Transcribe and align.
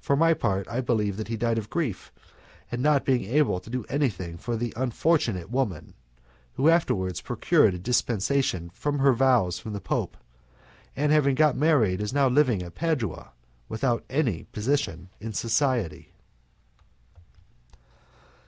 For 0.00 0.16
my 0.16 0.34
part, 0.34 0.66
I 0.66 0.80
believe 0.80 1.16
that 1.16 1.28
he 1.28 1.36
died 1.36 1.56
of 1.56 1.70
grief 1.70 2.10
at 2.72 2.80
not 2.80 3.04
being 3.04 3.22
able 3.22 3.60
to 3.60 3.70
do 3.70 3.84
anything 3.84 4.36
for 4.36 4.56
the 4.56 4.72
unfortunate 4.76 5.48
woman, 5.48 5.94
who 6.54 6.68
afterwards 6.68 7.20
procured 7.20 7.74
a 7.74 7.78
dispensation 7.78 8.70
from 8.70 8.98
her 8.98 9.12
vows 9.12 9.60
from 9.60 9.72
the 9.72 9.80
Pope, 9.80 10.16
and 10.96 11.12
having 11.12 11.36
got 11.36 11.56
married 11.56 12.00
is 12.02 12.12
now 12.12 12.26
living 12.26 12.64
at 12.64 12.74
Padua 12.74 13.30
without 13.68 14.02
any 14.10 14.42
position 14.50 15.08
in 15.20 15.32
society. 15.32 16.10